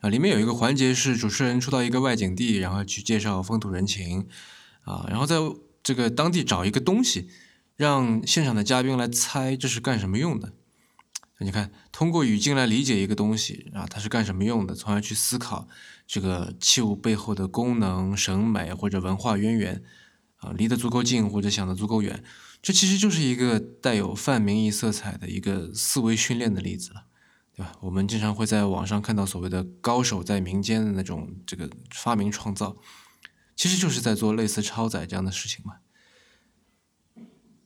[0.01, 4.27] 啊，里面有一个环节是主持人出到一个外景地，然后去介绍风土人情，
[4.85, 5.37] 啊，然后在
[5.83, 7.29] 这个当地找一个东西，
[7.81, 10.53] 让现场的嘉宾来猜这是干什么用的。
[11.39, 15.67] 你看，通过语境来理解一个东西啊，它是干什么用的，从而去思考
[16.07, 19.83] 这个器物背后的功能、审美或者文化渊源，
[20.41, 22.23] 啊，离得足够近或者想得足够远。
[22.61, 27.05] 这其实就是一个带有泛民意色彩的一个思维训练的例子了，
[27.57, 27.73] 对吧？
[27.81, 32.77] 我们经常会在网上看到所谓的高手在民间的那种这个发明创造，
[33.57, 35.77] 其实就是在做类似超载这样的事情嘛。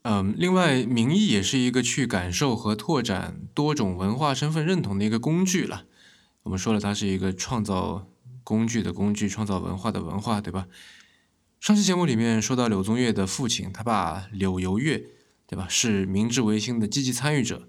[0.04, 5.86] 嗯，另外，名义也是一个去感受和拓展多种文化身份认同的一个工具了。
[6.42, 8.06] 我们说了，它是一个创造
[8.42, 10.66] 工具的工具，创造文化的文化，对吧？
[11.58, 15.02] 上期节目里面说到柳宗悦的父亲，他爸柳游月，
[15.46, 15.66] 对吧？
[15.70, 17.66] 是明治维新的积极参与者。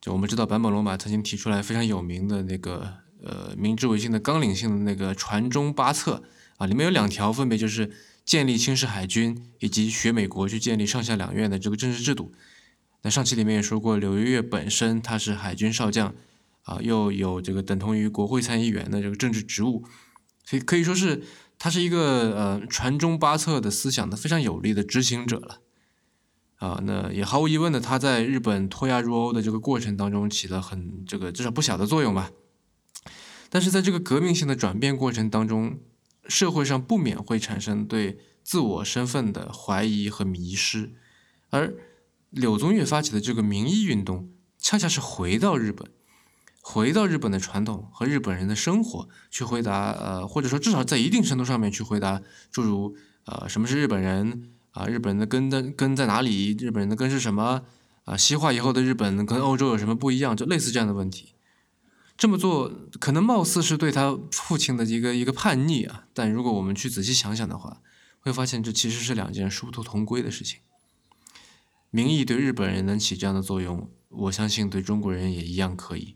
[0.00, 2.92] 就我们知道，坂本龙马曾经提出来非常有名的那个
[3.24, 6.24] 呃明治维新的纲领性的那个传中八策
[6.56, 7.92] 啊，里面有两条，分别就是
[8.32, 12.32] 建立清式海军以及学美国去建立上下两院的这个政治制度。
[13.02, 16.14] 那上期里面也说过，柳游月本身他是海军少将
[16.62, 19.84] 啊，又有这个等同于国会参议员的这个政治职务，
[20.46, 21.22] 所以可以说是
[21.58, 25.60] 他是一个呃传中八策的思想的非常有力的执行者了。
[26.56, 32.30] 啊，那也毫无疑问的，他在日本脱亚入欧的这个过程当中起了很这个至少不小的作用吧。
[33.50, 35.78] 但是在这个革命性的转变过程当中，
[36.32, 40.94] 社会上不免会产生对自我身份的怀疑和迷失，
[41.50, 41.74] 而
[42.30, 45.90] 柳宗悦发起的这个民意运动，恰恰是回到日本，
[46.62, 54.48] 回到日本的传统和日本人的生活，去回答呃，或者说至少在一定程度上面去回答诸如呃什么是日本人。
[54.72, 56.56] 啊，日本人的根的根在哪里？
[56.58, 57.60] 日本人的根是什么？
[58.04, 60.34] 啊，西化以后的日本跟欧洲有什么不一样？
[60.34, 61.34] 就类似这样的问题。
[62.22, 62.70] 这么做
[63.00, 67.82] 可能貌似是对他父亲的一个一个叛逆啊，但如果我们去仔细想想的话，
[68.20, 70.60] 会发现这其实是两件殊途同归的事情。
[71.90, 76.14] 民意对日本人能起这样的作用，我相信对中国人也一样可以。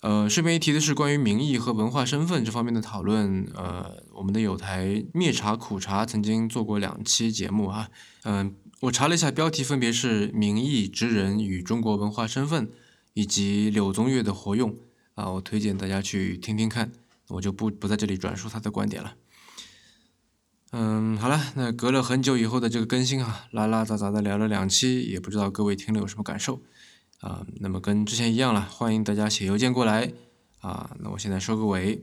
[0.00, 7.90] 呃，顺便一提的是，关于民意和文化身份这方面的讨论，呃，我们的有台灭茶苦茶曾经做过两期节目啊，
[8.22, 12.72] 嗯，我查了一下，标题分别是“民意之人与中国文化身份”
[13.14, 14.76] 以及柳宗悦的活用
[15.14, 16.92] 啊，我推荐大家去听听看，
[17.28, 19.14] 我就不不在这里转述他的观点了。
[20.72, 26.60] 嗯，好了，那隔了很久以后的这个更新啊，拉拉杂杂的聊了两期，也不知道各位听了有什么感受。
[27.20, 30.12] 啊，那么跟之前一样了，欢迎大家写邮件过来。
[30.60, 32.02] 啊，那我现在收个尾。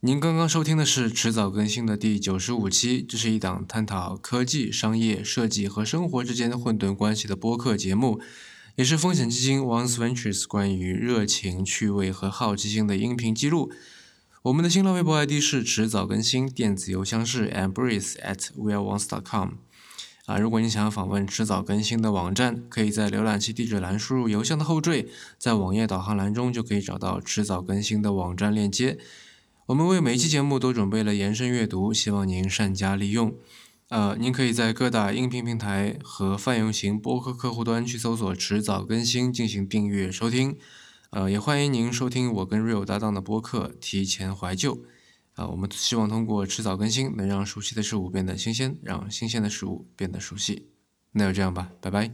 [0.00, 8.20] 您刚刚收听的是迟早更新的第九十五期，这是一档探讨科技、商业、设计和生活之间的混沌关系的播客节目，
[8.76, 13.72] 也是风险基金 Once Ventures 关于热情、趣味和好奇心的音频记录。
[14.42, 19.52] 我们的新浪微博 ID 是迟早更新，电子邮箱是 embrace at weareones.com。
[20.26, 25.08] 啊，如果你想要访问迟早更新的网站，可以在浏览器地址栏输入邮箱的后缀，
[25.38, 28.98] 在网页导航栏中就可以找到迟早更新的网站链接。
[29.68, 33.34] 我们为每一期节目都准备了延伸阅读，希望您善加利用。
[33.88, 40.58] 呃，您可以在各大音频平台和泛用型播客客户端去搜索“迟早更新”进行订阅收听。
[41.10, 44.74] 呃，也欢迎您收听我跟 Real 搭档的播客《提前怀旧》。
[45.34, 50.66] 啊，我们希望通过迟早更新，能让熟悉的事物变得新鲜，让新鲜的事物变得熟悉。
[51.12, 52.10] 那就这样吧，拜拜。